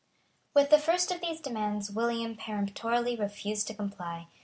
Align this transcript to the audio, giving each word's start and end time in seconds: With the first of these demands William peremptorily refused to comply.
With 0.55 0.71
the 0.71 0.79
first 0.79 1.11
of 1.11 1.21
these 1.21 1.39
demands 1.39 1.91
William 1.91 2.35
peremptorily 2.35 3.15
refused 3.15 3.67
to 3.67 3.75
comply. 3.75 4.29